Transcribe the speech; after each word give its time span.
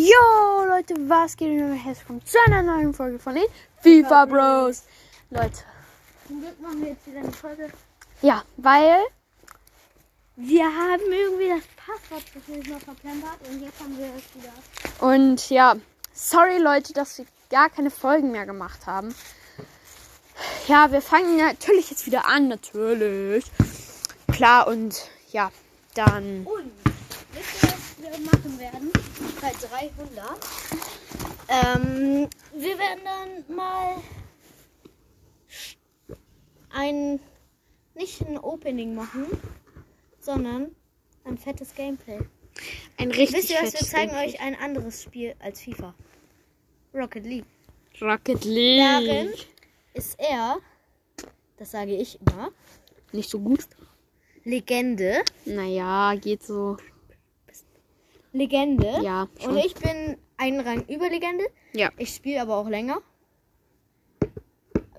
Jo, 0.00 0.64
Leute, 0.64 0.94
was 1.08 1.36
geht 1.36 1.48
denn 1.48 1.72
herzlich 1.72 1.98
willkommen 2.08 2.24
zu 2.24 2.38
einer 2.46 2.62
neuen 2.62 2.94
Folge 2.94 3.18
von 3.18 3.34
den 3.34 3.46
FIFA 3.82 4.26
Bros. 4.26 4.84
Leute, 5.28 5.58
Zum 6.28 6.40
Glück 6.40 6.60
machen 6.60 6.82
wir 6.82 6.90
jetzt 6.90 7.04
wieder 7.04 7.18
eine 7.18 7.32
Folge. 7.32 7.68
ja, 8.22 8.44
weil, 8.58 9.00
Wir 10.36 10.66
haben 10.66 11.02
irgendwie 11.10 11.48
das 11.48 11.64
Passwort 11.84 12.22
zwischendurch 12.32 12.68
mal 12.68 12.78
verplempert 12.78 13.38
und 13.50 13.60
jetzt 13.60 13.80
haben 13.80 13.98
wir 13.98 14.06
es 14.16 14.34
wieder. 14.36 15.04
und 15.04 15.50
ja, 15.50 15.74
sorry 16.14 16.58
Leute, 16.58 16.92
dass 16.92 17.18
wir 17.18 17.26
gar 17.50 17.68
keine 17.68 17.90
Folgen 17.90 18.30
mehr 18.30 18.46
gemacht 18.46 18.86
haben. 18.86 19.12
Ja, 20.68 20.92
wir 20.92 21.02
fangen 21.02 21.38
natürlich 21.38 21.90
jetzt 21.90 22.06
wieder 22.06 22.24
an, 22.28 22.46
natürlich. 22.46 23.46
Klar, 24.32 24.68
und 24.68 25.10
ja, 25.32 25.50
dann, 25.96 26.44
Und 26.46 26.70
wir 28.10 28.20
machen 28.24 28.58
werden? 28.58 28.90
Bei 29.40 29.52
300. 29.52 30.38
Ähm, 31.48 32.28
wir 32.54 32.78
werden 32.78 33.00
dann 33.04 33.56
mal 33.56 33.96
ein, 36.70 37.20
nicht 37.94 38.20
ein 38.26 38.38
Opening 38.38 38.94
machen, 38.94 39.26
sondern 40.20 40.74
ein 41.24 41.38
fettes 41.38 41.74
Gameplay. 41.74 42.18
ein 42.98 43.10
richtig 43.10 43.34
Wisst 43.38 43.50
ihr 43.50 43.56
was, 43.62 43.72
wir 43.72 43.80
zeigen 43.86 44.12
Gameplay. 44.12 44.34
euch 44.34 44.40
ein 44.40 44.54
anderes 44.56 45.02
Spiel 45.02 45.34
als 45.40 45.60
FIFA. 45.62 45.94
Rocket 46.94 47.24
League. 47.24 47.46
Rocket 48.00 48.44
League. 48.44 48.80
Darin 48.80 49.32
ist 49.94 50.18
er, 50.18 50.58
das 51.56 51.70
sage 51.70 51.96
ich 51.96 52.18
immer, 52.20 52.50
Nicht 53.12 53.30
so 53.30 53.38
gut. 53.40 53.66
Legende. 54.44 55.22
Naja, 55.44 56.14
geht 56.14 56.42
so. 56.42 56.76
Legende. 58.38 59.00
Ja, 59.02 59.28
schon. 59.40 59.50
Und 59.50 59.58
ich 59.58 59.74
bin 59.74 60.16
einen 60.36 60.60
Rang 60.60 60.84
über 60.88 61.08
Legende. 61.08 61.44
Ja. 61.72 61.90
Ich 61.98 62.14
spiele 62.14 62.40
aber 62.40 62.56
auch 62.56 62.68
länger. 62.68 63.02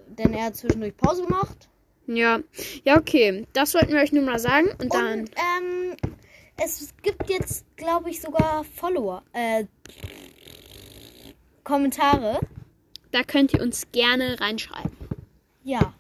Denn 0.08 0.34
er 0.34 0.45
hat 0.45 0.58
zwischendurch 0.58 0.95
Pause 0.98 1.23
gemacht. 1.23 1.70
Ja, 2.08 2.40
ja, 2.84 2.98
okay. 2.98 3.45
Das 3.54 3.73
wollten 3.73 3.94
wir 3.94 4.02
euch 4.02 4.12
nur 4.12 4.23
mal 4.23 4.40
sagen. 4.40 4.70
Und 4.82 4.94
dann. 4.94 5.20
Und 5.22 5.32
ähm, 5.32 5.95
es 6.58 6.94
gibt 7.02 7.30
jetzt, 7.30 7.66
glaube 7.78 8.10
ich, 8.10 8.20
sogar 8.20 8.64
Follower. 8.64 9.23
Äh, 9.34 9.66
Kommentare. 11.64 12.40
Da 13.12 13.23
könnt 13.23 13.54
ihr 13.54 13.62
uns 13.62 13.92
gerne 13.92 14.40
reinschreiben. 14.42 14.92
Ja. 15.64 15.94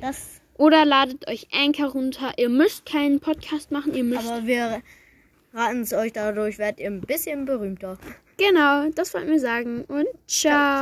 Das. 0.00 0.40
Oder 0.58 0.84
ladet 0.84 1.28
euch 1.28 1.48
Anchor 1.52 1.90
runter. 1.90 2.32
Ihr 2.36 2.48
müsst 2.48 2.86
keinen 2.86 3.20
Podcast 3.20 3.70
machen. 3.70 3.94
Ihr 3.94 4.04
müsst. 4.04 4.26
Aber 4.26 4.46
wir 4.46 4.82
raten 5.56 5.82
es 5.82 5.92
euch 5.92 6.12
dadurch, 6.12 6.58
werdet 6.58 6.80
ihr 6.80 6.86
ein 6.86 7.00
bisschen 7.00 7.44
berühmter. 7.46 7.98
genau, 8.36 8.88
das 8.94 9.14
wollten 9.14 9.30
wir 9.30 9.40
sagen. 9.40 9.84
Und 9.84 10.06
ciao. 10.26 10.52